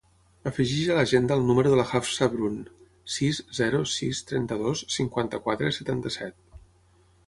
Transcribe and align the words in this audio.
Afegeix 0.51 0.87
a 0.93 0.95
l'agenda 0.99 1.37
el 1.39 1.45
número 1.49 1.73
de 1.73 1.77
la 1.81 1.85
Hafsa 1.99 2.29
Brun: 2.33 2.57
sis, 3.19 3.43
zero, 3.61 3.85
sis, 3.99 4.25
trenta-dos, 4.35 4.85
cinquanta-quatre, 4.99 5.75
setanta-set. 5.83 6.47